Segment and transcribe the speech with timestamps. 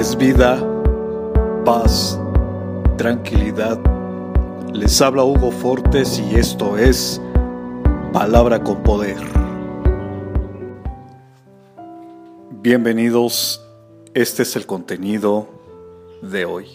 [0.00, 0.58] es vida,
[1.66, 2.18] paz,
[2.96, 3.78] tranquilidad.
[4.72, 7.20] Les habla Hugo Fortes y esto es
[8.10, 9.18] Palabra con Poder.
[12.62, 13.62] Bienvenidos,
[14.14, 15.50] este es el contenido
[16.22, 16.66] de hoy.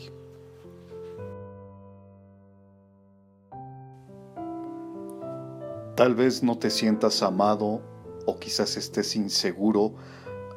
[5.95, 7.81] Tal vez no te sientas amado
[8.27, 9.93] o quizás estés inseguro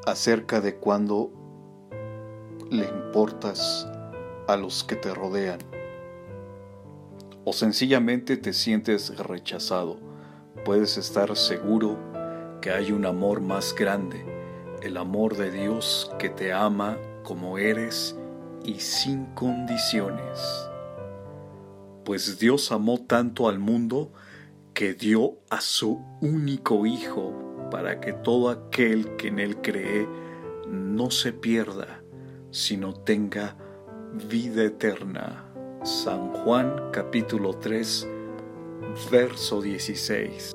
[0.05, 1.31] acerca de cuándo
[2.71, 3.89] le importas
[4.47, 5.59] a los que te rodean.
[7.45, 9.99] O sencillamente te sientes rechazado.
[10.65, 11.97] Puedes estar seguro
[12.61, 14.25] que hay un amor más grande,
[14.83, 18.17] el amor de Dios que te ama como eres
[18.65, 20.69] y sin condiciones.
[22.05, 24.13] Pues Dios amó tanto al mundo
[24.75, 30.09] que dio a su único Hijo para que todo aquel que en Él cree
[30.69, 32.03] no se pierda,
[32.51, 33.57] sino tenga
[34.13, 35.45] vida eterna.
[35.83, 38.09] San Juan capítulo 3,
[39.11, 40.53] verso 16.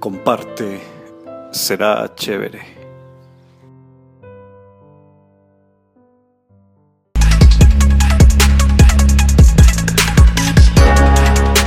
[0.00, 0.80] Comparte,
[1.50, 2.77] será chévere.